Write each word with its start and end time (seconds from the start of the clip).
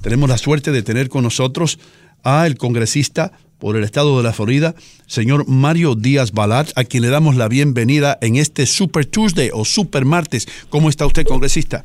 Tenemos 0.00 0.28
la 0.28 0.38
suerte 0.38 0.72
de 0.72 0.82
tener 0.82 1.08
con 1.08 1.24
nosotros 1.24 1.78
a 2.24 2.46
el 2.46 2.56
congresista 2.56 3.32
por 3.58 3.76
el 3.76 3.84
estado 3.84 4.16
de 4.16 4.22
la 4.22 4.32
Florida, 4.32 4.74
señor 5.06 5.48
Mario 5.48 5.94
Díaz 5.96 6.32
Balat, 6.32 6.70
a 6.76 6.84
quien 6.84 7.02
le 7.02 7.08
damos 7.08 7.36
la 7.36 7.48
bienvenida 7.48 8.16
en 8.20 8.36
este 8.36 8.66
Super 8.66 9.04
Tuesday 9.04 9.50
o 9.52 9.64
Super 9.64 10.04
Martes. 10.04 10.46
¿Cómo 10.68 10.88
está 10.88 11.06
usted, 11.06 11.24
congresista? 11.26 11.84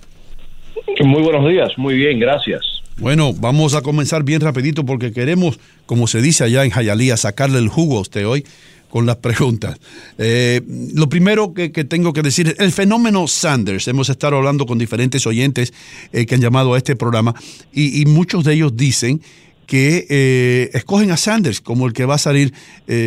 Muy 1.03 1.23
buenos 1.23 1.49
días, 1.49 1.71
muy 1.77 1.95
bien, 1.95 2.19
gracias. 2.19 2.61
Bueno, 2.97 3.33
vamos 3.33 3.73
a 3.73 3.81
comenzar 3.81 4.23
bien 4.23 4.41
rapidito 4.41 4.85
porque 4.85 5.11
queremos, 5.11 5.59
como 5.87 6.05
se 6.05 6.21
dice 6.21 6.43
allá 6.43 6.63
en 6.63 6.69
Jayalía, 6.69 7.17
sacarle 7.17 7.57
el 7.57 7.69
jugo 7.69 7.97
a 7.97 8.01
usted 8.01 8.27
hoy 8.27 8.45
con 8.93 9.07
las 9.07 9.15
preguntas. 9.15 9.79
Eh, 10.19 10.61
lo 10.93 11.09
primero 11.09 11.55
que, 11.55 11.69
tengo 11.69 12.13
que 12.13 12.21
decir 12.21 12.49
es 12.49 12.59
el 12.59 12.71
fenómeno 12.71 13.27
Sanders. 13.27 13.87
Hemos 13.87 14.07
estado 14.07 14.37
hablando 14.37 14.67
con 14.67 14.77
diferentes 14.77 15.25
oyentes 15.25 15.73
eh, 16.11 16.27
que 16.27 16.35
han 16.35 16.41
llamado 16.41 16.75
a 16.75 16.77
este 16.77 16.95
programa 16.95 17.33
y, 17.73 17.99
y 17.99 18.05
muchos 18.05 18.43
de 18.43 18.53
ellos 18.53 18.77
dicen 18.77 19.19
que 19.65 20.05
eh, 20.11 20.69
escogen 20.75 21.09
a 21.09 21.17
Sanders 21.17 21.59
como 21.59 21.87
el 21.87 21.93
que 21.93 22.05
va 22.05 22.13
a 22.13 22.19
salir 22.19 22.53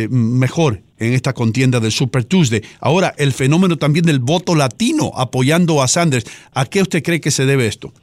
mejor 0.09 0.81
en 0.99 1.13
esta 1.13 1.31
contienda 1.31 1.79
del 1.79 1.93
Super 1.93 2.25
Tuesday. 2.25 2.61
Ahora, 2.81 3.15
el 3.17 3.31
fenómeno 3.31 3.77
también 3.77 4.03
del 4.03 4.19
voto 4.19 4.55
latino 4.55 5.13
apoyando 5.15 5.81
a 5.81 5.87
Sanders. 5.87 6.25
¿A 6.53 6.65
qué 6.65 6.81
usted 6.81 7.01
cree 7.01 7.21
que 7.21 7.31
se 7.31 7.45
debe 7.45 7.65
esto? 7.65 7.93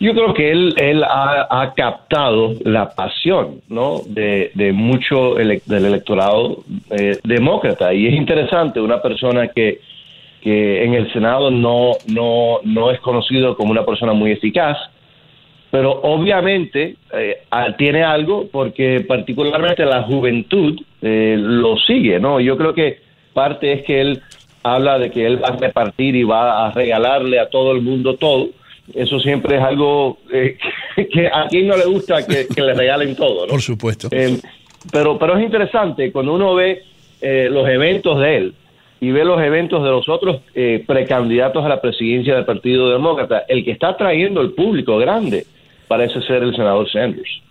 Yo 0.00 0.14
creo 0.14 0.32
que 0.32 0.50
él, 0.50 0.74
él 0.78 1.04
ha, 1.04 1.46
ha 1.50 1.74
captado 1.74 2.54
la 2.64 2.88
pasión 2.94 3.60
¿no? 3.68 4.00
de, 4.06 4.50
de 4.54 4.72
mucho 4.72 5.38
ele 5.38 5.60
del 5.66 5.84
electorado 5.84 6.64
eh, 6.90 7.18
demócrata. 7.22 7.92
Y 7.92 8.06
es 8.06 8.14
interesante, 8.14 8.80
una 8.80 9.02
persona 9.02 9.48
que, 9.48 9.80
que 10.40 10.84
en 10.84 10.94
el 10.94 11.12
Senado 11.12 11.50
no, 11.50 11.92
no, 12.08 12.60
no 12.64 12.90
es 12.90 12.98
conocido 13.00 13.54
como 13.56 13.72
una 13.72 13.84
persona 13.84 14.14
muy 14.14 14.32
eficaz, 14.32 14.78
pero 15.70 15.92
obviamente 16.02 16.96
eh, 17.12 17.42
tiene 17.76 18.02
algo 18.02 18.48
porque 18.50 19.04
particularmente 19.06 19.84
la 19.84 20.04
juventud 20.04 20.80
eh, 21.02 21.36
lo 21.38 21.76
sigue, 21.76 22.18
¿no? 22.18 22.40
Yo 22.40 22.56
creo 22.56 22.72
que 22.72 23.00
parte 23.34 23.72
es 23.74 23.82
que 23.84 24.00
él 24.00 24.22
habla 24.62 24.98
de 24.98 25.10
que 25.10 25.26
él 25.26 25.42
va 25.42 25.48
a 25.48 25.56
repartir 25.56 26.16
y 26.16 26.24
va 26.24 26.66
a 26.66 26.70
regalarle 26.72 27.38
a 27.38 27.50
todo 27.50 27.72
el 27.72 27.82
mundo 27.82 28.14
todo. 28.14 28.48
Eso 28.94 29.20
siempre 29.20 29.56
es 29.56 29.62
algo 29.62 30.18
eh, 30.32 30.56
que 31.12 31.26
a 31.26 31.46
quien 31.48 31.68
no 31.68 31.76
le 31.76 31.86
gusta 31.86 32.26
que, 32.26 32.46
que 32.46 32.62
le 32.62 32.74
regalen 32.74 33.14
todo, 33.16 33.46
¿no? 33.46 33.52
Por 33.52 33.62
supuesto. 33.62 34.08
Eh, 34.10 34.38
pero, 34.92 35.18
pero 35.18 35.36
es 35.36 35.44
interesante 35.44 36.10
cuando 36.10 36.34
uno 36.34 36.54
ve 36.54 36.82
eh, 37.20 37.48
los 37.50 37.68
eventos 37.68 38.18
de 38.20 38.36
él 38.36 38.54
y 39.00 39.10
ve 39.10 39.24
los 39.24 39.40
eventos 39.42 39.82
de 39.82 39.90
los 39.90 40.08
otros 40.08 40.40
eh, 40.54 40.84
precandidatos 40.86 41.64
a 41.64 41.68
la 41.68 41.80
presidencia 41.80 42.34
del 42.34 42.44
Partido 42.44 42.90
Demócrata, 42.90 43.44
el 43.48 43.64
que 43.64 43.72
está 43.72 43.96
trayendo 43.96 44.40
el 44.40 44.52
público 44.52 44.98
grande 44.98 45.46
parece 45.88 46.20
ser 46.22 46.42
el 46.42 46.54
senador 46.54 46.90
Sanders. 46.90 47.42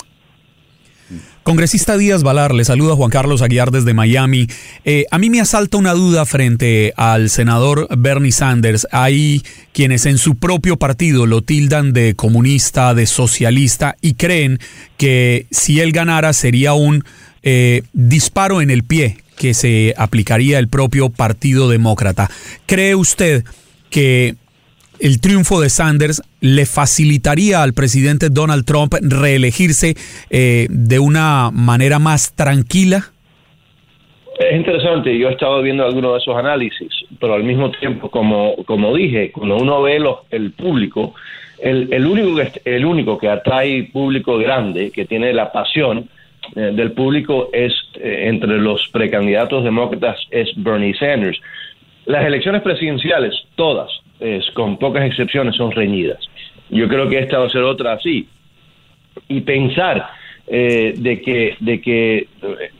Congresista 1.43 1.97
Díaz 1.97 2.23
Valar, 2.23 2.53
le 2.53 2.65
saluda 2.65 2.95
Juan 2.95 3.09
Carlos 3.09 3.41
Aguiar 3.41 3.71
desde 3.71 3.93
Miami. 3.93 4.47
Eh, 4.85 5.05
a 5.09 5.17
mí 5.17 5.29
me 5.29 5.41
asalta 5.41 5.77
una 5.77 5.93
duda 5.93 6.25
frente 6.25 6.93
al 6.95 7.29
senador 7.29 7.87
Bernie 7.97 8.31
Sanders. 8.31 8.87
Hay 8.91 9.43
quienes 9.73 10.05
en 10.05 10.17
su 10.17 10.35
propio 10.35 10.77
partido 10.77 11.25
lo 11.25 11.41
tildan 11.41 11.93
de 11.93 12.13
comunista, 12.15 12.93
de 12.93 13.07
socialista 13.07 13.95
y 14.01 14.13
creen 14.13 14.59
que 14.97 15.47
si 15.49 15.79
él 15.79 15.91
ganara 15.91 16.33
sería 16.33 16.73
un 16.73 17.03
eh, 17.41 17.83
disparo 17.93 18.61
en 18.61 18.69
el 18.69 18.83
pie 18.83 19.17
que 19.37 19.53
se 19.53 19.95
aplicaría 19.97 20.59
el 20.59 20.67
propio 20.67 21.09
Partido 21.09 21.69
Demócrata. 21.69 22.29
¿Cree 22.65 22.93
usted 22.93 23.45
que 23.89 24.35
el 24.99 25.21
triunfo 25.21 25.61
de 25.61 25.69
Sanders 25.69 26.21
le 26.41 26.65
facilitaría 26.65 27.63
al 27.63 27.73
presidente 27.73 28.29
Donald 28.29 28.65
Trump 28.65 28.93
reelegirse 29.01 29.95
eh, 30.29 30.67
de 30.69 30.99
una 30.99 31.51
manera 31.51 31.99
más 31.99 32.33
tranquila? 32.35 33.11
Es 34.39 34.55
interesante, 34.55 35.17
yo 35.17 35.27
he 35.27 35.31
estado 35.33 35.61
viendo 35.61 35.85
algunos 35.85 36.13
de 36.13 36.19
esos 36.19 36.35
análisis, 36.37 36.89
pero 37.19 37.33
al 37.33 37.43
mismo 37.43 37.71
tiempo, 37.71 38.09
como, 38.09 38.55
como 38.65 38.95
dije, 38.95 39.31
cuando 39.33 39.57
uno 39.57 39.81
ve 39.81 39.99
los, 39.99 40.19
el 40.31 40.51
público, 40.51 41.13
el, 41.61 41.91
el, 41.91 42.05
único 42.05 42.35
que, 42.35 42.61
el 42.63 42.85
único 42.85 43.17
que 43.17 43.27
atrae 43.27 43.89
público 43.91 44.37
grande, 44.37 44.91
que 44.91 45.03
tiene 45.03 45.33
la 45.33 45.51
pasión 45.51 46.07
eh, 46.55 46.71
del 46.73 46.93
público, 46.93 47.49
es 47.51 47.73
eh, 47.95 48.29
entre 48.29 48.57
los 48.59 48.87
precandidatos 48.87 49.65
demócratas, 49.65 50.17
es 50.31 50.49
Bernie 50.55 50.95
Sanders. 50.95 51.39
Las 52.05 52.25
elecciones 52.25 52.61
presidenciales, 52.61 53.35
todas, 53.55 53.91
es, 54.19 54.49
con 54.51 54.77
pocas 54.77 55.05
excepciones, 55.05 55.55
son 55.55 55.71
reñidas. 55.71 56.19
Yo 56.69 56.87
creo 56.87 57.09
que 57.09 57.19
esta 57.19 57.39
va 57.39 57.47
a 57.47 57.49
ser 57.49 57.63
otra 57.63 57.93
así. 57.93 58.27
Y 59.27 59.41
pensar 59.41 60.09
eh, 60.47 60.95
de, 60.97 61.21
que, 61.21 61.55
de 61.59 61.79
que 61.79 62.27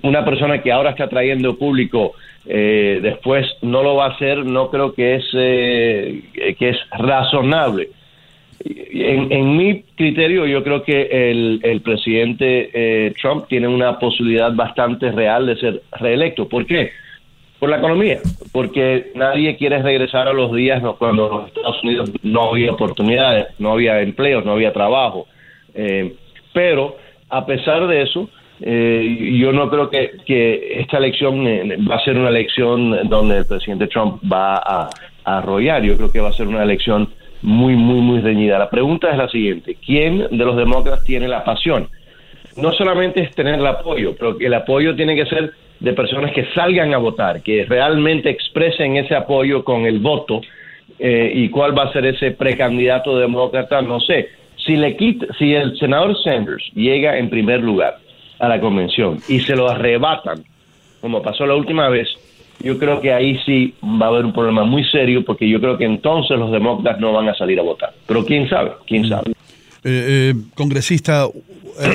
una 0.02 0.26
persona 0.26 0.62
que 0.62 0.72
ahora 0.72 0.92
está 0.92 1.08
trayendo 1.08 1.56
público 1.56 2.14
eh, 2.48 3.00
después 3.02 3.46
no 3.62 3.84
lo 3.84 3.96
va 3.96 4.08
a 4.08 4.10
hacer, 4.10 4.44
no 4.44 4.72
creo 4.72 4.94
que 4.94 5.16
es, 5.16 5.26
eh, 5.34 6.56
que 6.58 6.70
es 6.70 6.78
razonable. 6.98 7.90
En, 8.66 9.32
en, 9.32 9.56
mi 9.56 9.84
criterio, 9.96 10.46
yo 10.46 10.64
creo 10.64 10.84
que 10.84 11.30
el, 11.32 11.60
el 11.64 11.82
presidente 11.82 13.14
Trump 13.22 13.46
tiene 13.48 13.68
una 13.68 14.00
posibilidad 14.00 14.52
bastante 14.54 15.12
real 15.12 15.46
de 15.46 15.56
ser 15.56 15.82
reelecto. 15.98 16.50
¿Por 16.50 16.66
qué? 16.66 16.92
Por 17.60 17.70
la 17.70 17.78
economía, 17.78 18.20
porque 18.54 19.12
nadie 19.16 19.58
quiere 19.58 19.82
regresar 19.82 20.28
a 20.28 20.34
los 20.34 20.54
días 20.54 20.82
cuando 20.98 21.26
en 21.26 21.32
los 21.32 21.48
Estados 21.48 21.84
Unidos 21.84 22.12
no 22.24 22.52
había 22.52 22.72
oportunidades, 22.72 23.48
no 23.60 23.74
había 23.74 24.02
empleos, 24.02 24.46
no 24.46 24.54
había 24.54 24.72
trabajo. 24.72 25.28
Eh, 25.74 26.16
pero 26.54 26.96
a 27.30 27.46
pesar 27.46 27.86
de 27.88 28.02
eso, 28.02 28.30
eh, 28.62 29.38
yo 29.40 29.52
no 29.52 29.70
creo 29.70 29.90
que, 29.90 30.12
que 30.26 30.80
esta 30.80 30.98
elección 30.98 31.46
eh, 31.48 31.78
va 31.90 31.96
a 31.96 32.04
ser 32.04 32.18
una 32.18 32.30
elección 32.30 33.10
donde 33.10 33.40
el 33.40 33.46
presidente 33.46 33.88
Trump 33.88 34.22
va 34.32 34.56
a, 34.58 34.90
a 35.26 35.38
arrollar. 35.38 35.84
Yo 35.84 35.98
creo 35.98 36.12
que 36.12 36.22
va 36.22 36.30
a 36.30 36.34
ser 36.34 36.48
una 36.48 36.64
elección 36.64 37.10
muy, 37.42 37.76
muy, 37.76 38.00
muy 38.00 38.22
reñida. 38.22 38.58
La 38.58 38.70
pregunta 38.70 39.12
es 39.12 39.18
la 39.18 39.30
siguiente: 39.30 39.76
¿quién 39.86 40.28
de 40.32 40.46
los 40.46 40.56
demócratas 40.56 41.04
tiene 41.04 41.28
la 41.28 41.44
pasión? 41.44 41.90
No 42.58 42.72
solamente 42.74 43.22
es 43.22 43.32
tener 43.36 43.56
el 43.56 43.68
apoyo, 43.68 44.16
pero 44.18 44.38
el 44.40 44.54
apoyo 44.54 44.96
tiene 44.96 45.16
que 45.16 45.26
ser 45.26 45.54
de 45.80 45.94
personas 45.94 46.32
que 46.34 46.46
salgan 46.54 46.94
a 46.94 46.98
votar, 46.98 47.42
que 47.42 47.66
realmente 47.66 48.30
expresen 48.30 48.98
ese 48.98 49.16
apoyo 49.16 49.64
con 49.64 49.86
el 49.86 50.00
voto. 50.00 50.42
Eh, 50.98 51.32
¿Y 51.34 51.50
cuál 51.50 51.78
va 51.78 51.84
a 51.84 51.94
ser 51.94 52.06
ese 52.06 52.32
precandidato 52.32 53.18
demócrata? 53.18 53.82
No 53.82 54.00
sé. 54.00 54.30
Si, 54.66 54.76
le 54.76 54.98
quita, 54.98 55.28
si 55.38 55.54
el 55.54 55.78
senador 55.78 56.22
Sanders 56.22 56.64
llega 56.74 57.18
en 57.18 57.30
primer 57.30 57.62
lugar 57.62 57.98
a 58.40 58.48
la 58.50 58.60
convención 58.60 59.20
y 59.30 59.40
se 59.40 59.56
lo 59.56 59.70
arrebatan, 59.70 60.44
como 61.00 61.22
pasó 61.22 61.46
la 61.46 61.56
última 61.56 61.88
vez, 61.88 62.10
yo 62.62 62.78
creo 62.78 63.00
que 63.00 63.14
ahí 63.14 63.40
sí 63.46 63.74
va 63.82 64.08
a 64.08 64.10
haber 64.10 64.26
un 64.26 64.34
problema 64.34 64.66
muy 64.66 64.84
serio 64.84 65.24
porque 65.24 65.48
yo 65.48 65.62
creo 65.62 65.78
que 65.78 65.86
entonces 65.86 66.38
los 66.38 66.52
demócratas 66.52 67.00
no 67.00 67.14
van 67.14 67.30
a 67.30 67.36
salir 67.36 67.58
a 67.60 67.64
votar. 67.64 67.94
Pero 68.06 68.26
quién 68.26 68.50
sabe, 68.50 68.72
quién 68.86 69.08
sabe. 69.08 69.32
Eh, 69.84 70.34
eh, 70.34 70.42
congresista, 70.56 71.28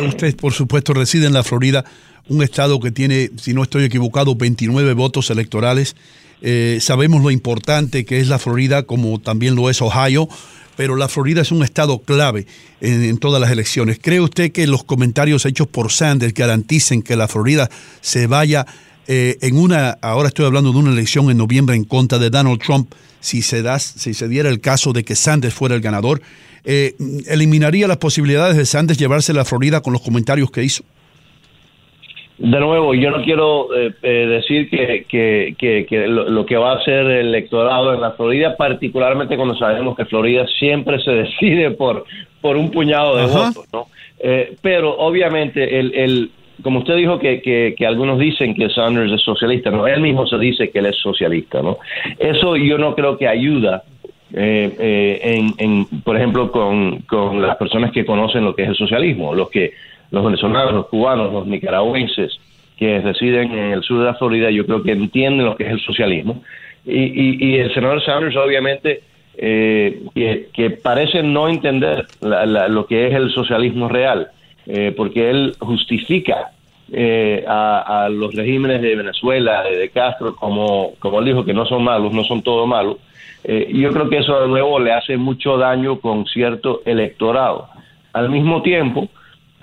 usted 0.06 0.36
por 0.36 0.52
supuesto 0.52 0.94
reside 0.94 1.26
en 1.26 1.34
la 1.34 1.44
Florida 1.44 1.84
un 2.28 2.42
estado 2.42 2.80
que 2.80 2.90
tiene, 2.90 3.30
si 3.36 3.52
no 3.52 3.62
estoy 3.62 3.84
equivocado, 3.84 4.34
29 4.34 4.94
votos 4.94 5.30
electorales. 5.30 5.94
Eh, 6.40 6.78
sabemos 6.80 7.22
lo 7.22 7.30
importante 7.30 8.04
que 8.04 8.20
es 8.20 8.28
la 8.28 8.38
Florida, 8.38 8.84
como 8.84 9.20
también 9.20 9.54
lo 9.54 9.70
es 9.70 9.82
Ohio, 9.82 10.28
pero 10.76 10.96
la 10.96 11.08
Florida 11.08 11.42
es 11.42 11.52
un 11.52 11.62
estado 11.62 12.00
clave 12.00 12.46
en, 12.80 13.16
todas 13.18 13.40
las 13.40 13.50
elecciones. 13.50 13.98
¿Cree 14.00 14.20
usted 14.20 14.52
que 14.52 14.66
los 14.66 14.84
comentarios 14.84 15.46
hechos 15.46 15.68
por 15.68 15.92
Sanders 15.92 16.34
garanticen 16.34 17.02
que 17.02 17.16
la 17.16 17.28
Florida 17.28 17.70
se 18.00 18.26
vaya 18.26 18.66
eh, 19.08 19.36
en 19.40 19.56
una, 19.56 19.98
ahora 20.02 20.28
estoy 20.28 20.46
hablando 20.46 20.72
de 20.72 20.78
una 20.78 20.90
elección 20.90 21.30
en 21.30 21.36
noviembre 21.36 21.76
en 21.76 21.84
contra 21.84 22.18
de 22.18 22.30
Donald 22.30 22.60
Trump, 22.60 22.92
si 23.20 23.42
se, 23.42 23.62
da, 23.62 23.78
si 23.78 24.14
se 24.14 24.28
diera 24.28 24.48
el 24.48 24.60
caso 24.60 24.92
de 24.92 25.04
que 25.04 25.14
Sanders 25.14 25.54
fuera 25.54 25.74
el 25.74 25.80
ganador, 25.80 26.20
eh, 26.64 26.94
eliminaría 27.26 27.86
las 27.86 27.98
posibilidades 27.98 28.56
de 28.56 28.66
Sanders 28.66 28.98
llevarse 28.98 29.32
la 29.32 29.44
Florida 29.44 29.80
con 29.80 29.92
los 29.92 30.02
comentarios 30.02 30.50
que 30.50 30.62
hizo? 30.64 30.84
de 32.36 32.60
nuevo, 32.60 32.94
yo 32.94 33.10
no 33.10 33.22
quiero 33.22 33.74
eh, 33.76 33.92
eh, 34.02 34.26
decir 34.26 34.68
que, 34.68 35.06
que, 35.08 36.06
lo, 36.08 36.44
que 36.44 36.56
va 36.56 36.72
a 36.72 36.84
ser 36.84 37.06
el 37.06 37.28
electorado 37.28 37.94
en 37.94 38.00
la 38.00 38.12
Florida, 38.12 38.56
particularmente 38.56 39.36
cuando 39.36 39.56
sabemos 39.56 39.96
que 39.96 40.04
Florida 40.06 40.44
siempre 40.58 40.98
se 41.00 41.10
decide 41.12 41.70
por, 41.70 42.04
por 42.40 42.56
un 42.56 42.70
puñado 42.70 43.16
de 43.16 43.26
votos, 43.26 43.66
¿no? 43.72 43.86
Eh, 44.18 44.56
pero 44.62 44.96
obviamente, 44.96 45.78
el, 45.78 45.94
el, 45.94 46.30
como 46.62 46.80
usted 46.80 46.96
dijo 46.96 47.18
que, 47.18 47.40
que, 47.42 47.86
algunos 47.86 48.18
dicen 48.18 48.54
que 48.54 48.70
Sanders 48.70 49.12
es 49.12 49.22
socialista, 49.22 49.70
no, 49.70 49.86
él 49.86 50.00
mismo 50.00 50.26
se 50.26 50.38
dice 50.38 50.70
que 50.70 50.78
él 50.78 50.86
es 50.86 50.96
socialista, 50.96 51.62
¿no? 51.62 51.78
Eso 52.18 52.56
yo 52.56 52.78
no 52.78 52.94
creo 52.94 53.18
que 53.18 53.28
ayuda. 53.28 53.82
en, 54.32 55.54
en, 55.58 55.86
por 56.02 56.16
ejemplo, 56.16 56.50
con, 56.50 57.00
con 57.02 57.40
las 57.40 57.56
personas 57.56 57.92
que 57.92 58.04
conocen 58.04 58.44
lo 58.44 58.54
que 58.54 58.62
es 58.62 58.68
el 58.70 58.76
socialismo, 58.76 59.34
los 59.34 59.48
que 59.50 59.72
los 60.10 60.24
venezolanos, 60.24 60.72
los 60.72 60.86
cubanos, 60.86 61.32
los 61.32 61.46
nicaragüenses 61.46 62.38
que 62.76 63.00
residen 63.00 63.52
en 63.52 63.72
el 63.72 63.82
sur 63.82 64.00
de 64.00 64.06
la 64.06 64.14
Florida, 64.14 64.50
yo 64.50 64.66
creo 64.66 64.82
que 64.82 64.92
entienden 64.92 65.46
lo 65.46 65.56
que 65.56 65.64
es 65.64 65.70
el 65.70 65.80
socialismo. 65.80 66.42
Y, 66.86 67.56
el 67.56 67.72
senador 67.72 68.04
Sanders, 68.04 68.36
obviamente, 68.36 69.02
eh, 69.36 70.02
que, 70.52 70.70
parece 70.70 71.22
no 71.22 71.48
entender 71.48 72.06
lo 72.20 72.86
que 72.86 73.06
es 73.06 73.14
el 73.14 73.30
socialismo 73.30 73.88
real, 73.88 74.28
eh, 74.66 74.92
porque 74.96 75.30
él 75.30 75.54
justifica 75.58 76.52
eh, 76.92 77.44
a, 77.46 78.08
los 78.10 78.34
regímenes 78.34 78.82
de 78.82 78.96
Venezuela, 78.96 79.62
de, 79.62 79.88
Castro, 79.90 80.36
como, 80.36 80.94
como 80.98 81.22
dijo, 81.22 81.44
que 81.44 81.54
no 81.54 81.66
son 81.66 81.84
malos, 81.84 82.12
no 82.12 82.24
son 82.24 82.42
todos 82.42 82.66
malos. 82.68 82.96
yo 83.44 83.90
creo 83.92 84.08
que 84.08 84.18
eso 84.18 84.40
de 84.40 84.48
nuevo 84.48 84.78
le 84.78 84.92
hace 84.92 85.16
mucho 85.16 85.56
daño 85.58 86.00
con 86.00 86.26
cierto 86.26 86.82
electorado. 86.84 87.68
Al 88.12 88.30
mismo 88.30 88.62
tiempo, 88.62 89.08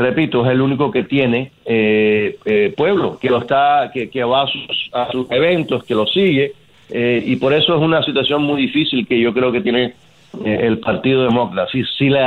repito, 0.02 0.46
es 0.46 0.52
el 0.52 0.62
único 0.62 0.92
que 0.92 1.04
tiene 1.04 1.52
eh, 1.66 2.38
eh, 2.46 2.74
pueblo, 2.76 3.18
que 3.20 3.30
lo 3.30 3.40
está, 3.40 3.92
que, 3.94 4.24
va 4.24 4.44
a 4.44 5.12
sus, 5.12 5.32
eventos, 5.32 5.84
que 5.84 5.96
lo 5.96 6.06
sigue, 6.08 6.54
eh, 6.90 7.24
y 7.26 7.36
por 7.38 7.54
eso 7.54 7.76
es 7.76 7.82
una 7.82 8.04
situación 8.04 8.44
muy 8.44 8.62
difícil 8.64 9.08
que 9.08 9.20
yo 9.20 9.34
creo 9.34 9.52
que 9.52 9.62
tiene 9.62 9.94
el 10.44 10.80
Partido 10.80 11.24
Demócrata. 11.24 11.70
Si, 11.72 11.84
si 11.98 12.10
le, 12.10 12.22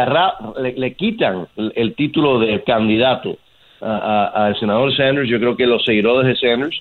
le, 0.76 0.94
quitan 0.94 1.46
el, 1.56 1.94
título 1.94 2.38
de 2.38 2.62
candidato 2.62 3.38
al 3.80 4.58
senador 4.58 4.94
Sanders, 4.96 5.28
yo 5.28 5.38
creo 5.38 5.56
que 5.56 5.66
los 5.66 5.84
seguidores 5.84 6.26
de 6.26 6.36
Sanders 6.36 6.80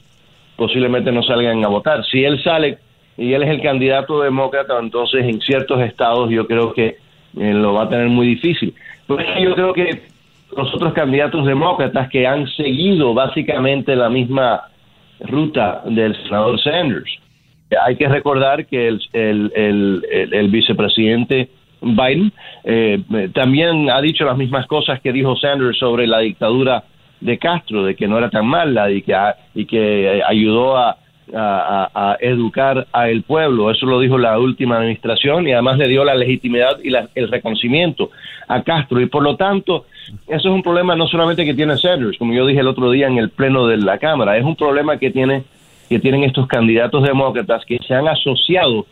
posiblemente 0.56 1.12
no 1.12 1.24
salgan 1.24 1.64
a 1.64 1.68
votar. 1.68 2.06
Si 2.06 2.24
él 2.24 2.42
sale 2.44 2.78
y 3.18 3.34
él 3.34 3.44
es 3.44 3.50
el 3.50 3.62
candidato 3.62 4.22
demócrata, 4.22 4.78
entonces 4.80 5.26
en 5.26 5.40
ciertos 5.42 5.82
estados 5.82 6.30
yo 6.30 6.48
creo 6.48 6.74
que 6.74 6.98
lo 7.34 7.74
va 7.74 7.84
a 7.84 7.90
tener 7.90 8.08
muy 8.08 8.28
difícil. 8.28 8.74
Pues 9.08 9.26
yo 9.42 9.54
creo 9.56 9.74
que 9.74 10.02
los 10.56 10.74
otros 10.74 10.94
candidatos 10.94 11.46
demócratas 11.46 12.10
que 12.10 12.28
han 12.28 12.48
seguido 12.48 13.14
básicamente 13.14 13.96
la 13.96 14.10
misma 14.10 14.64
ruta 15.20 15.82
del 15.86 16.16
senador 16.24 16.60
Sanders. 16.60 17.23
Hay 17.86 17.96
que 17.96 18.08
recordar 18.08 18.66
que 18.66 18.88
el, 18.88 19.02
el, 19.14 20.04
el, 20.32 20.48
vicepresidente 20.50 21.50
Biden 21.82 22.32
eh, 22.64 23.02
también 23.34 23.90
ha 23.90 24.02
dicho 24.02 24.26
las 24.26 24.38
mismas 24.38 24.68
cosas 24.68 25.02
que 25.02 25.12
dijo 25.12 25.36
Sanders 25.36 25.78
sobre 25.78 26.08
la 26.08 26.20
dictadura 26.20 26.84
de 27.20 27.38
Castro, 27.38 27.84
de 27.84 27.96
que 27.96 28.08
no 28.08 28.18
era 28.18 28.30
tan 28.30 28.46
mala 28.46 28.92
y 28.92 29.02
que, 29.02 29.16
y 29.56 29.66
que 29.66 30.22
ayudó 30.26 30.78
a, 30.78 30.98
a, 31.34 32.18
educar 32.20 32.88
al 32.92 33.24
pueblo. 33.24 33.72
Eso 33.72 33.86
lo 33.86 34.00
dijo 34.00 34.18
la 34.18 34.38
última 34.40 34.78
administración 34.78 35.48
y 35.48 35.54
además 35.54 35.78
le 35.78 35.88
dio 35.88 36.04
la 36.04 36.16
legitimidad 36.16 36.80
y 36.84 36.94
el 37.16 37.28
reconocimiento 37.30 38.12
a 38.48 38.62
Castro. 38.64 39.00
Y 39.00 39.06
por 39.06 39.24
lo 39.24 39.36
tanto, 39.36 39.86
eso 40.28 40.50
es 40.50 40.54
un 40.54 40.64
problema 40.64 40.96
no 40.96 41.08
solamente 41.08 41.46
que 41.46 41.54
tiene 41.54 41.78
Sanders, 41.78 42.18
como 42.18 42.34
yo 42.34 42.46
dije 42.46 42.60
el 42.60 42.68
otro 42.68 42.92
día 42.92 43.08
en 43.08 43.18
el 43.18 43.30
pleno 43.30 43.68
de 43.68 43.78
la 43.78 43.98
Cámara, 43.98 44.38
es 44.38 44.44
un 44.44 44.56
problema 44.56 44.98
que 44.98 45.12
tiene 45.12 45.44
que 45.90 46.00
tienen 46.00 46.24
estos 46.24 46.48
candidatos 46.48 47.04
demócratas 47.04 47.64
que 47.66 47.78
se 47.88 47.94
han 47.94 48.08
asociado 48.08 48.86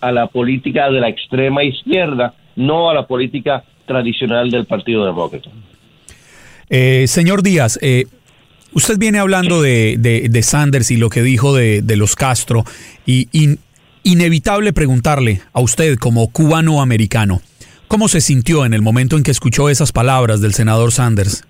a 0.00 0.12
la 0.12 0.26
política 0.26 0.90
de 0.90 1.00
la 1.00 1.08
extrema 1.08 1.62
izquierda, 1.62 2.34
no 2.56 2.90
a 2.90 2.94
la 2.94 3.06
política 3.06 3.64
tradicional 3.86 4.50
del 4.50 4.66
Partido 4.66 5.04
Demócrata. 5.04 5.50
Eh, 6.68 7.06
señor 7.06 7.42
Díaz, 7.42 7.78
eh, 7.82 8.04
usted 8.72 8.98
viene 8.98 9.18
hablando 9.18 9.60
de, 9.60 9.96
de, 9.98 10.42
Sanders 10.42 10.90
y 10.90 10.96
lo 10.96 11.10
que 11.10 11.22
dijo 11.22 11.54
de, 11.54 11.82
de 11.82 11.96
los 11.96 12.16
Castro, 12.16 12.64
y 13.04 13.28
inevitable 14.04 14.72
preguntarle 14.72 15.40
a 15.52 15.60
usted 15.60 15.96
como 15.96 16.32
cubano-americano, 16.32 17.42
¿Cómo 17.90 18.06
se 18.06 18.20
sintió 18.20 18.64
en 18.64 18.72
el 18.72 18.82
momento 18.82 19.16
en 19.16 19.24
que 19.24 19.32
escuchó 19.32 19.68
esas 19.68 19.90
palabras 19.90 20.40
del 20.40 20.54
senador 20.54 20.92
Sanders? 20.92 21.42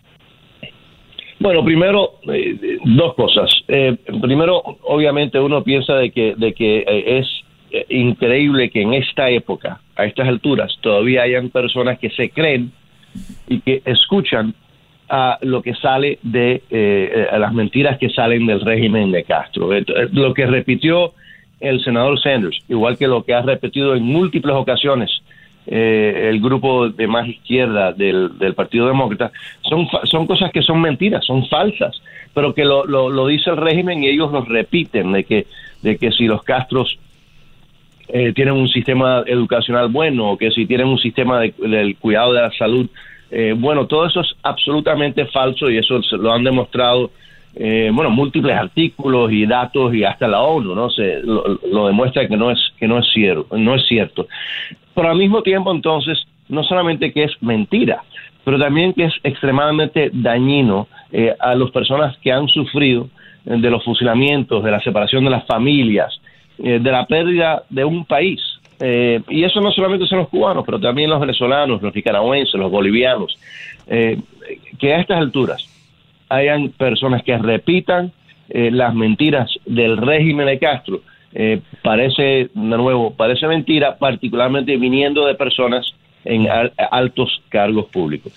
Bueno, 1.41 1.65
primero, 1.65 2.19
eh, 2.31 2.79
dos 2.85 3.15
cosas. 3.15 3.51
Eh, 3.67 3.97
primero, 4.21 4.63
obviamente 4.83 5.41
uno 5.41 5.65
piensa 5.65 5.95
de 5.95 6.11
que, 6.11 6.35
de 6.37 6.53
que 6.53 6.85
eh, 6.87 7.19
es 7.19 7.87
increíble 7.89 8.69
que 8.69 8.83
en 8.83 8.93
esta 8.93 9.31
época, 9.31 9.81
a 9.97 10.05
estas 10.05 10.29
alturas, 10.29 10.77
todavía 10.83 11.23
hayan 11.23 11.49
personas 11.49 11.99
que 11.99 12.11
se 12.11 12.29
creen 12.29 12.73
y 13.49 13.61
que 13.61 13.81
escuchan 13.87 14.55
a 15.09 15.39
lo 15.41 15.63
que 15.63 15.75
sale 15.75 16.19
de 16.23 16.63
las 17.39 17.53
mentiras 17.55 17.99
que 17.99 18.11
salen 18.11 18.47
del 18.47 18.61
régimen 18.61 19.11
de 19.11 19.25
Castro. 19.25 19.71
Lo 20.13 20.35
que 20.35 20.47
repitió 20.47 21.15
el 21.59 21.83
senador 21.83 22.21
Sanders, 22.21 22.59
igual 22.69 22.99
que 22.99 23.07
lo 23.07 23.25
que 23.25 23.35
ha 23.35 23.43
repetido 23.43 23.95
en 23.95 24.03
múltiples 24.03 24.55
ocasiones 24.55 25.11
eh, 25.71 26.29
el 26.29 26.41
grupo 26.41 26.89
de 26.91 27.07
más 27.07 27.27
izquierda 27.27 27.93
del, 27.93 28.31
Partido 28.55 28.87
Demócrata, 28.87 29.33
son, 29.63 29.89
son 30.05 30.27
cosas 30.27 30.51
que 30.53 30.61
son 30.61 30.81
mentiras, 30.81 31.25
son 31.25 31.47
falsas, 31.47 32.03
pero 32.35 32.53
que 32.53 32.65
lo, 32.65 32.85
lo, 32.85 33.27
dice 33.27 33.51
el 33.51 33.57
régimen 33.57 34.03
y 34.03 34.09
ellos 34.09 34.31
lo 34.31 34.43
repiten, 34.45 35.13
de 35.13 35.25
que, 35.25 35.47
de 35.83 35.97
que 35.97 36.13
si 36.13 36.27
los 36.27 36.43
Castros 36.43 36.99
eh, 38.09 38.33
tienen 38.35 38.55
un 38.55 38.69
sistema 38.69 39.23
educacional 39.27 39.89
bueno, 39.89 40.33
o 40.33 40.37
que 40.37 40.51
si 40.51 40.67
tienen 40.67 40.89
un 40.89 40.99
sistema 40.99 41.41
del 41.41 41.97
cuidado 41.97 42.35
de 42.35 42.43
la 42.43 42.53
salud 42.53 42.91
eh, 43.31 43.55
bueno, 43.57 43.87
todo 43.87 44.07
eso 44.07 44.21
es 44.21 44.35
absolutamente 44.43 45.25
falso 45.27 45.71
y 45.71 45.79
eso 45.79 46.01
lo 46.17 46.33
han 46.33 46.43
demostrado 46.43 47.13
eh, 47.55 47.91
bueno, 47.93 48.11
múltiples 48.11 48.57
artículos 48.57 49.31
y 49.33 49.47
datos 49.47 49.95
y 49.95 50.05
hasta 50.05 50.29
la 50.29 50.41
ONU, 50.41 50.75
¿no? 50.75 50.91
Se, 50.91 51.21
lo, 51.23 51.87
demuestra 51.87 52.27
que 52.29 52.37
no 52.37 52.51
es 52.51 52.59
que 52.79 52.87
no 52.87 52.99
es 52.99 53.07
cierto, 53.13 53.57
no 53.57 53.75
es 53.75 53.87
cierto. 53.87 54.29
Pero 54.95 55.11
al 55.11 55.17
mismo 55.17 55.43
tiempo, 55.43 55.73
entonces, 55.73 56.19
no 56.49 56.65
solamente 56.65 57.13
que 57.13 57.25
es 57.25 57.33
mentira, 57.41 58.03
pero 58.45 58.59
también 58.59 58.93
que 58.93 59.05
es 59.05 59.15
extremadamente 59.23 60.11
dañino 60.13 60.89
eh, 61.13 61.35
a 61.39 61.55
las 61.55 61.71
personas 61.71 62.17
que 62.19 62.33
han 62.33 62.49
sufrido 62.49 63.09
de 63.45 63.71
los 63.71 63.85
fusilamientos, 63.85 64.63
de 64.63 64.71
la 64.71 64.81
separación 64.81 65.25
de 65.25 65.31
las 65.31 65.47
familias, 65.47 66.21
de 66.59 66.79
la 66.79 67.07
pérdida 67.07 67.63
de 67.71 67.85
un 67.87 68.05
país. 68.05 68.39
y 68.79 69.45
eso 69.45 69.63
no 69.63 69.73
solamente 69.73 70.07
son 70.07 70.19
los 70.19 70.29
cubanos, 70.29 70.63
pero 70.67 70.79
también 70.79 71.09
los 71.09 71.19
venezolanos, 71.19 71.81
los 71.81 71.95
nicaragüenses, 71.95 72.55
los 72.61 72.71
bolivianos. 72.71 73.39
que 73.87 74.95
a 74.95 75.01
estas 75.01 75.21
alturas 75.21 75.67
hayan 76.29 76.69
personas 76.69 77.23
que 77.23 77.39
repitan 77.39 78.13
las 78.51 78.95
mentiras 78.95 79.51
del 79.65 79.97
régimen 79.97 80.47
de 80.47 80.59
Castro, 80.59 81.01
parece, 81.83 82.23
de 82.23 82.51
nuevo, 82.55 83.15
parece 83.15 83.47
mentira, 83.47 83.97
particularmente 83.99 84.77
viniendo 84.77 85.27
de 85.27 85.35
personas 85.35 85.95
en 86.25 86.49
altos 86.91 87.43
cargos 87.49 87.87
públicos. 87.87 88.33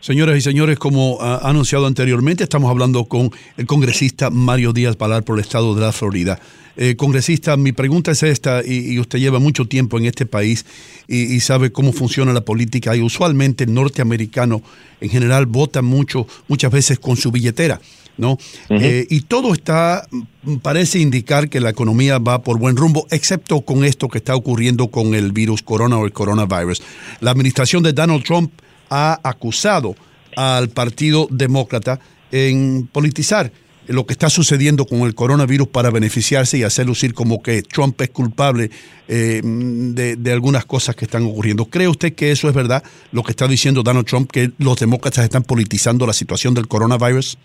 Señoras 0.00 0.38
y 0.38 0.40
señores, 0.40 0.78
como 0.78 1.20
ha 1.20 1.46
anunciado 1.46 1.86
anteriormente, 1.86 2.42
estamos 2.44 2.70
hablando 2.70 3.04
con 3.04 3.30
el 3.58 3.66
congresista 3.66 4.30
Mario 4.30 4.72
Díaz 4.72 4.96
Palar 4.96 5.24
por 5.24 5.38
el 5.38 5.44
estado 5.44 5.74
de 5.74 5.82
la 5.82 5.92
Florida. 5.92 6.40
Eh, 6.78 6.96
congresista, 6.96 7.58
mi 7.58 7.72
pregunta 7.72 8.12
es 8.12 8.22
esta, 8.22 8.62
y, 8.64 8.98
usted 8.98 9.18
lleva 9.18 9.38
mucho 9.40 9.66
tiempo 9.66 9.98
en 9.98 10.06
este 10.06 10.24
país 10.24 10.64
y, 11.06 11.38
sabe 11.40 11.70
cómo 11.70 11.92
funciona 11.92 12.32
la 12.32 12.40
política, 12.40 12.96
y 12.96 13.02
usualmente 13.02 13.64
el 13.64 13.74
norteamericano 13.74 14.62
en 15.02 15.10
general 15.10 15.44
vota 15.44 15.82
mucho, 15.82 16.26
muchas 16.48 16.72
veces 16.72 16.98
con 16.98 17.18
su 17.18 17.30
billetera. 17.30 17.78
¿no? 18.16 18.38
Eh, 18.70 19.06
y 19.10 19.22
todo 19.22 19.52
está, 19.52 20.06
mm, 20.10 20.56
parece 20.56 20.98
indicar 20.98 21.50
que 21.50 21.60
la 21.60 21.70
economía 21.70 22.18
va 22.18 22.42
por 22.42 22.58
buen 22.58 22.76
rumbo, 22.76 23.06
excepto 23.10 23.60
con 23.62 23.84
esto 23.84 24.08
que 24.08 24.18
está 24.18 24.34
ocurriendo 24.34 24.88
con 24.88 25.14
el 25.14 25.32
virus 25.32 25.62
corona 25.62 25.98
o 25.98 26.06
el 26.06 26.12
coronavirus. 26.12 26.82
La 27.20 27.32
administración 27.32 27.82
de 27.82 27.92
Donald 27.92 28.24
Trump 28.24 28.50
ha 28.90 29.18
acusado 29.22 29.94
al 30.36 30.68
Partido 30.68 31.26
Demócrata 31.30 31.98
en 32.30 32.88
politizar 32.92 33.50
lo 33.88 34.06
que 34.06 34.12
está 34.12 34.30
sucediendo 34.30 34.84
con 34.84 35.00
el 35.00 35.14
coronavirus 35.14 35.68
para 35.68 35.90
beneficiarse 35.90 36.58
y 36.58 36.62
hacer 36.62 36.86
lucir 36.86 37.12
como 37.12 37.42
que 37.42 37.62
Trump 37.62 38.00
es 38.00 38.10
culpable 38.10 38.70
eh, 39.08 39.40
de, 39.42 40.32
algunas 40.32 40.64
cosas 40.64 40.94
que 40.94 41.06
están 41.06 41.24
ocurriendo. 41.24 41.64
¿Cree 41.64 41.88
usted 41.88 42.14
que 42.14 42.30
eso 42.30 42.48
es 42.48 42.54
verdad, 42.54 42.82
lo 43.10 43.22
que 43.22 43.32
está 43.32 43.48
diciendo 43.48 43.82
Donald 43.82 44.06
Trump, 44.06 44.30
que 44.30 44.50
los 44.58 44.78
demócratas 44.78 45.24
están 45.24 45.42
politizando 45.42 46.06
la 46.06 46.12
situación 46.12 46.54
del 46.54 46.68
coronavirus? 46.68 47.36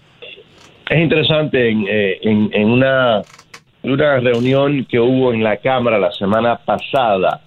Es 0.89 0.99
interesante, 0.99 1.71
en, 1.71 1.85
eh, 1.89 2.19
en, 2.21 2.69
una, 2.69 3.23
una 3.81 4.19
reunión 4.19 4.85
que 4.85 4.99
hubo 4.99 5.33
en 5.33 5.43
la 5.43 5.57
Cámara 5.57 5.97
la 5.97 6.11
semana 6.11 6.57
pasada, 6.57 7.41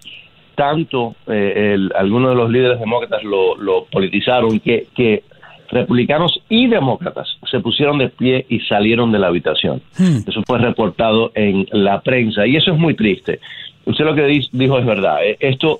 tanto 0.58 1.14
eh, 1.28 1.78
algunos 1.94 2.30
de 2.30 2.34
los 2.34 2.50
líderes 2.50 2.80
demócratas 2.80 3.22
lo, 3.22 3.86
politizaron 3.92 4.58
que, 4.58 4.88
que, 4.92 5.22
republicanos 5.70 6.42
y 6.48 6.66
demócratas 6.66 7.28
se 7.48 7.60
pusieron 7.60 7.98
de 7.98 8.08
pie 8.08 8.44
y 8.48 8.58
salieron 8.60 9.12
de 9.12 9.20
la 9.20 9.28
habitación. 9.28 9.80
Hmm. 9.96 10.18
Eso 10.26 10.42
fue 10.44 10.58
reportado 10.58 11.30
en 11.36 11.68
la 11.70 12.00
prensa 12.00 12.44
y 12.44 12.56
eso 12.56 12.72
es 12.72 12.78
muy 12.78 12.94
triste. 12.94 13.38
Usted 13.84 14.04
lo 14.04 14.16
que 14.16 14.42
dijo 14.50 14.78
es 14.78 14.84
verdad. 14.86 15.24
Eh, 15.24 15.36
esto 15.38 15.78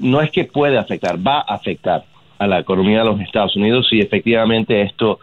no 0.00 0.20
es 0.22 0.32
que 0.32 0.44
puede 0.44 0.76
afectar, 0.76 1.16
va 1.24 1.44
a 1.46 1.54
afectar 1.54 2.02
a 2.38 2.46
la 2.48 2.58
economía 2.58 2.98
de 2.98 3.04
los 3.04 3.20
Estados 3.20 3.54
Unidos 3.54 3.86
y 3.92 4.00
efectivamente 4.00 4.82
esto 4.82 5.20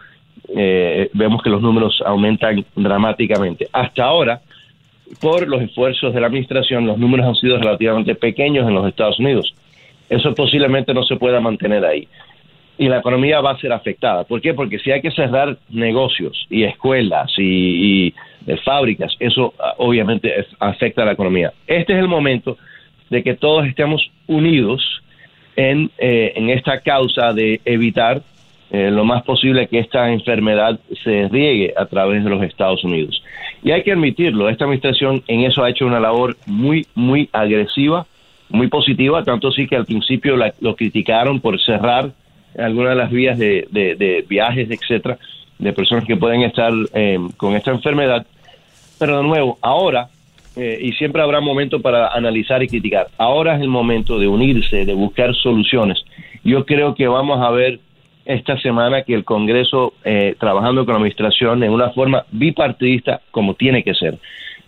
eh, 0.56 1.10
vemos 1.12 1.42
que 1.42 1.50
los 1.50 1.60
números 1.60 2.02
aumentan 2.06 2.64
dramáticamente. 2.74 3.68
Hasta 3.70 4.04
ahora, 4.04 4.40
por 5.20 5.46
los 5.48 5.62
esfuerzos 5.62 6.14
de 6.14 6.20
la 6.20 6.26
administración, 6.26 6.86
los 6.86 6.98
números 6.98 7.26
han 7.26 7.34
sido 7.36 7.58
relativamente 7.58 8.14
pequeños 8.14 8.66
en 8.66 8.74
los 8.74 8.86
Estados 8.86 9.18
Unidos. 9.18 9.54
Eso 10.08 10.34
posiblemente 10.34 10.94
no 10.94 11.02
se 11.02 11.16
pueda 11.16 11.40
mantener 11.40 11.84
ahí. 11.84 12.08
Y 12.78 12.88
la 12.88 12.98
economía 12.98 13.40
va 13.40 13.52
a 13.52 13.58
ser 13.58 13.72
afectada. 13.72 14.24
¿Por 14.24 14.40
qué? 14.40 14.54
Porque 14.54 14.78
si 14.78 14.92
hay 14.92 15.00
que 15.00 15.10
cerrar 15.10 15.58
negocios 15.68 16.46
y 16.48 16.62
escuelas 16.62 17.30
y, 17.36 18.14
eh, 18.46 18.56
fábricas, 18.64 19.14
eso 19.18 19.52
ah, 19.58 19.74
obviamente 19.78 20.46
afecta 20.60 21.02
a 21.02 21.06
la 21.06 21.12
economía. 21.12 21.52
Este 21.66 21.92
es 21.94 21.98
el 21.98 22.08
momento 22.08 22.56
de 23.10 23.22
que 23.22 23.34
todos 23.34 23.66
estemos 23.66 24.08
unidos 24.26 25.02
en, 25.56 25.90
eh, 25.98 26.32
en 26.36 26.50
esta 26.50 26.80
causa 26.80 27.32
de 27.32 27.60
evitar 27.64 28.22
eh, 28.70 28.90
lo 28.90 29.04
más 29.04 29.22
posible 29.22 29.66
que 29.66 29.78
esta 29.78 30.12
enfermedad 30.12 30.78
se 31.02 31.28
riegue 31.28 31.72
a 31.76 31.86
través 31.86 32.22
de 32.22 32.30
los 32.30 32.42
Estados 32.42 32.84
Unidos. 32.84 33.22
Y 33.62 33.70
hay 33.70 33.82
que 33.82 33.92
admitirlo, 33.92 34.48
esta 34.48 34.64
administración 34.64 35.22
en 35.26 35.40
eso 35.40 35.64
ha 35.64 35.70
hecho 35.70 35.86
una 35.86 36.00
labor 36.00 36.36
muy, 36.46 36.86
muy 36.94 37.28
agresiva, 37.32 38.06
muy 38.50 38.68
positiva, 38.68 39.24
tanto 39.24 39.50
sí 39.52 39.66
que 39.66 39.76
al 39.76 39.86
principio 39.86 40.36
lo 40.36 40.76
criticaron 40.76 41.40
por 41.40 41.60
cerrar 41.60 42.10
algunas 42.56 42.90
de 42.90 42.96
las 42.96 43.10
vías 43.10 43.38
de, 43.38 44.24
viajes, 44.28 44.70
etcétera, 44.70 45.18
de 45.58 45.72
personas 45.72 46.04
que 46.04 46.16
pueden 46.16 46.42
estar 46.42 46.72
eh, 46.94 47.18
con 47.36 47.54
esta 47.54 47.70
enfermedad. 47.70 48.26
Pero 48.98 49.18
de 49.18 49.22
nuevo, 49.22 49.58
ahora, 49.60 50.08
eh, 50.56 50.78
y 50.80 50.92
siempre 50.92 51.22
habrá 51.22 51.40
momento 51.40 51.80
para 51.80 52.08
analizar 52.08 52.62
y 52.62 52.68
criticar, 52.68 53.08
ahora 53.16 53.56
es 53.56 53.62
el 53.62 53.68
momento 53.68 54.18
de 54.18 54.28
unirse, 54.28 54.84
de 54.84 54.94
buscar 54.94 55.34
soluciones. 55.34 56.04
Yo 56.44 56.64
creo 56.64 56.94
que 56.94 57.06
vamos 57.06 57.40
a 57.40 57.50
ver 57.50 57.80
esta 58.28 58.58
semana 58.58 59.02
que 59.02 59.14
el 59.14 59.24
Congreso, 59.24 59.94
eh, 60.04 60.36
trabajando 60.38 60.84
con 60.84 60.92
la 60.92 60.98
Administración 60.98 61.62
en 61.62 61.72
una 61.72 61.90
forma 61.90 62.26
bipartidista, 62.30 63.22
como 63.30 63.54
tiene 63.54 63.82
que 63.82 63.94
ser, 63.94 64.18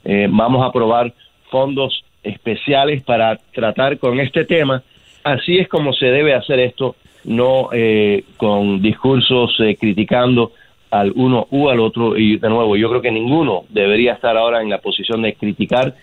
eh, 0.03 0.29
vamos 0.31 0.63
a 0.63 0.69
aprobar 0.69 1.13
fondos 1.51 2.03
especiales 2.23 3.03
para 3.03 3.37
tratar 3.53 3.99
con 3.99 4.19
este 4.19 4.47
tema. 4.47 4.83
Así 5.25 5.59
es 5.59 5.69
como 5.69 5.93
se 5.93 6.07
debe 6.07 6.33
hacer 6.33 6.59
esto, 6.59 6.97
no 7.25 7.69
eh, 7.71 8.25
con 8.39 8.81
discursos 8.81 9.55
criticando 9.79 10.53
al 10.91 11.13
uno 11.15 11.47
u 11.51 11.69
al 11.69 11.81
otro. 11.81 12.17
Y 12.17 12.39
de 12.39 12.49
nuevo, 12.49 12.79
yo 12.79 12.89
creo 12.89 13.03
que 13.03 13.11
ninguno 13.11 13.65
debería 13.69 14.15
estar 14.15 14.39
ahora 14.39 14.63
en 14.63 14.71
la 14.71 14.79
posición 14.79 15.21
de 15.21 15.35
criticar. 15.35 15.95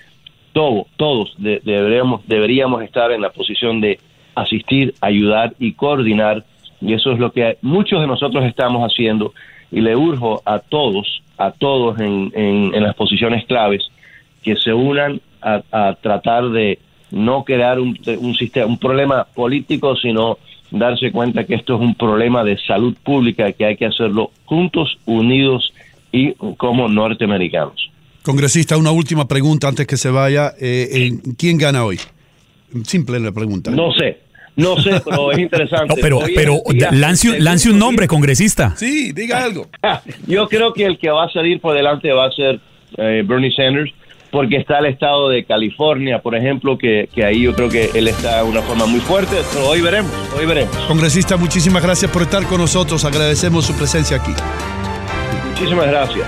Todo, 0.53 0.85
todos 0.95 1.33
deberíamos, 1.39 2.21
deberíamos 2.27 2.83
estar 2.83 3.11
en 3.11 3.21
la 3.21 3.31
posición 3.31 3.81
de 3.81 3.99
asistir, 4.35 4.93
ayudar 5.01 5.53
y 5.57 5.73
coordinar 5.73 6.43
y 6.81 6.93
eso 6.93 7.12
es 7.12 7.19
lo 7.19 7.31
que 7.31 7.57
muchos 7.62 8.01
de 8.01 8.07
nosotros 8.07 8.46
estamos 8.46 8.81
haciendo. 8.84 9.34
Y 9.72 9.81
le 9.81 9.96
urjo 9.96 10.41
a 10.46 10.60
todos, 10.60 11.22
a 11.38 11.51
todos 11.51 12.00
en, 12.00 12.31
en, 12.36 12.84
las 12.84 12.96
posiciones 12.96 13.46
claves, 13.46 13.84
que 14.43 14.55
se 14.55 14.74
unan 14.74 15.19
a, 15.41 15.96
tratar 16.01 16.50
de 16.50 16.79
no 17.12 17.43
crear 17.43 17.79
un, 17.79 17.98
un, 18.19 18.36
sistema, 18.36 18.65
un 18.65 18.77
problema 18.77 19.25
político, 19.25 19.96
sino 19.96 20.38
darse 20.72 21.12
cuenta 21.12 21.46
que 21.46 21.55
esto 21.55 21.75
es 21.75 21.81
un 21.81 21.96
problema 21.96 22.43
de 22.43 22.57
salud 22.60 22.96
pública 23.03 23.51
que 23.51 23.65
hay 23.65 23.77
que 23.77 23.86
hacerlo 23.86 24.31
juntos, 24.46 24.98
unidos 25.05 25.74
y 26.12 26.34
como 26.34 26.88
norteamericanos. 26.88 27.91
Congresista, 28.24 28.77
una 28.77 28.91
última 28.91 29.27
pregunta 29.27 29.69
antes 29.69 29.88
que 29.88 29.96
se 29.96 30.10
vaya. 30.10 30.53
Eh, 30.60 31.12
¿Quién 31.38 31.57
gana 31.57 31.86
hoy? 31.86 31.98
Simple 32.84 33.19
la 33.19 33.31
pregunta. 33.31 33.72
No 33.72 33.93
sé. 33.93 34.26
No 34.57 34.75
sé, 34.81 35.01
pero 35.05 35.31
es 35.31 35.37
interesante. 35.37 35.95
pero 36.01 36.19
pero 36.35 36.61
lance, 36.91 37.69
un 37.69 37.79
nombre, 37.79 38.07
congresista. 38.07 38.75
Sí, 38.75 39.13
diga 39.13 39.43
algo. 39.43 39.67
Yo 40.27 40.47
creo 40.49 40.73
que 40.73 40.85
el 40.85 40.97
que 40.97 41.09
va 41.09 41.25
a 41.25 41.29
salir 41.29 41.61
por 41.61 41.75
delante 41.75 42.11
va 42.11 42.25
a 42.25 42.31
ser 42.31 42.59
eh, 42.97 43.23
Bernie 43.23 43.51
Sanders, 43.55 43.91
porque 44.31 44.57
está 44.57 44.79
el 44.79 44.87
estado 44.87 45.29
de 45.29 45.45
California, 45.45 46.19
por 46.19 46.35
ejemplo, 46.35 46.77
que, 46.77 47.07
que, 47.13 47.23
ahí 47.23 47.41
yo 47.41 47.53
creo 47.53 47.69
que 47.69 47.91
él 47.93 48.07
está 48.07 48.43
de 48.43 48.49
una 48.49 48.61
forma 48.61 48.85
muy 48.85 48.99
fuerte, 48.99 49.35
pero 49.53 49.69
hoy 49.69 49.81
veremos, 49.81 50.11
hoy 50.37 50.45
veremos. 50.45 50.75
Congresista, 50.87 51.37
muchísimas 51.37 51.83
gracias 51.83 52.11
por 52.11 52.23
estar 52.23 52.43
con 52.45 52.59
nosotros, 52.59 53.05
agradecemos 53.05 53.65
su 53.65 53.73
presencia 53.75 54.17
aquí. 54.17 54.31
Muchísimas 55.49 55.87
gracias. 55.87 56.27